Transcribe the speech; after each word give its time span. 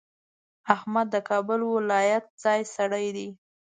احمد 0.75 1.07
د 1.11 1.15
کابل 1.29 1.59
ولایت 1.75 2.25
ځای 2.43 2.61
سړی 2.75 3.07
دی. 3.15 3.27